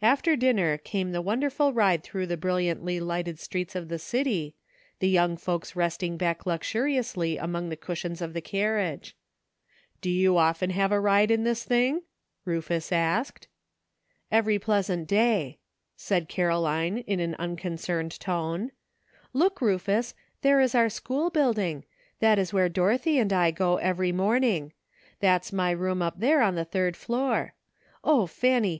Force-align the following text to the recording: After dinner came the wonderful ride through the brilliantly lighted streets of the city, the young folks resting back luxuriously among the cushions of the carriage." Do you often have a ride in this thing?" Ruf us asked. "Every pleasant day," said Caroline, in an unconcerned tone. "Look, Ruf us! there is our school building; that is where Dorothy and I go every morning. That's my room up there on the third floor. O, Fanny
After 0.00 0.36
dinner 0.36 0.78
came 0.78 1.10
the 1.10 1.20
wonderful 1.20 1.72
ride 1.72 2.04
through 2.04 2.28
the 2.28 2.36
brilliantly 2.36 3.00
lighted 3.00 3.40
streets 3.40 3.74
of 3.74 3.88
the 3.88 3.98
city, 3.98 4.54
the 5.00 5.08
young 5.08 5.36
folks 5.36 5.74
resting 5.74 6.16
back 6.16 6.46
luxuriously 6.46 7.38
among 7.38 7.68
the 7.68 7.74
cushions 7.76 8.22
of 8.22 8.34
the 8.34 8.40
carriage." 8.40 9.16
Do 10.00 10.10
you 10.10 10.36
often 10.36 10.70
have 10.70 10.92
a 10.92 11.00
ride 11.00 11.32
in 11.32 11.42
this 11.42 11.64
thing?" 11.64 12.02
Ruf 12.44 12.70
us 12.70 12.92
asked. 12.92 13.48
"Every 14.30 14.60
pleasant 14.60 15.08
day," 15.08 15.58
said 15.96 16.28
Caroline, 16.28 16.98
in 16.98 17.18
an 17.18 17.34
unconcerned 17.34 18.20
tone. 18.20 18.70
"Look, 19.32 19.60
Ruf 19.60 19.88
us! 19.88 20.14
there 20.42 20.60
is 20.60 20.76
our 20.76 20.88
school 20.88 21.30
building; 21.30 21.82
that 22.20 22.38
is 22.38 22.52
where 22.52 22.68
Dorothy 22.68 23.18
and 23.18 23.32
I 23.32 23.50
go 23.50 23.78
every 23.78 24.12
morning. 24.12 24.72
That's 25.18 25.52
my 25.52 25.72
room 25.72 26.00
up 26.00 26.20
there 26.20 26.42
on 26.42 26.54
the 26.54 26.64
third 26.64 26.96
floor. 26.96 27.54
O, 28.04 28.26
Fanny 28.26 28.76